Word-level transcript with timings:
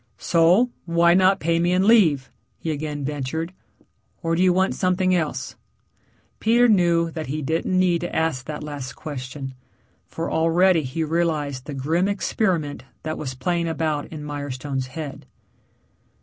"So, 0.17 0.71
why 0.85 1.13
not 1.13 1.39
pay 1.39 1.59
me 1.59 1.73
and 1.73 1.85
leave?" 1.85 2.31
he 2.57 2.71
again 2.71 3.05
ventured. 3.05 3.53
"Or 4.23 4.35
do 4.35 4.41
you 4.41 4.51
want 4.51 4.73
something 4.73 5.13
else?" 5.13 5.55
Peter 6.39 6.67
knew 6.67 7.11
that 7.11 7.27
he 7.27 7.43
didn't 7.43 7.77
need 7.77 8.01
to 8.01 8.15
ask 8.15 8.45
that 8.47 8.63
last 8.63 8.93
question, 8.93 9.53
for 10.07 10.31
already 10.31 10.81
he 10.81 11.03
realized 11.03 11.65
the 11.67 11.75
grim 11.75 12.07
experiment 12.07 12.83
that 13.03 13.19
was 13.19 13.35
playing 13.35 13.67
about 13.67 14.07
in 14.07 14.23
Mirestone's 14.23 14.87
head. 14.87 15.27